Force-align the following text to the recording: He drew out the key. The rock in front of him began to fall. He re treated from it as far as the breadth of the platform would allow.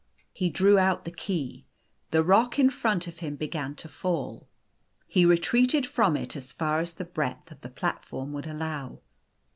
He 0.33 0.49
drew 0.49 0.79
out 0.79 1.05
the 1.05 1.11
key. 1.11 1.67
The 2.09 2.23
rock 2.23 2.57
in 2.57 2.71
front 2.71 3.05
of 3.05 3.19
him 3.19 3.35
began 3.35 3.75
to 3.75 3.87
fall. 3.87 4.47
He 5.05 5.27
re 5.27 5.37
treated 5.37 5.85
from 5.85 6.17
it 6.17 6.35
as 6.35 6.51
far 6.51 6.79
as 6.79 6.93
the 6.93 7.05
breadth 7.05 7.51
of 7.51 7.61
the 7.61 7.69
platform 7.69 8.33
would 8.33 8.47
allow. 8.47 9.01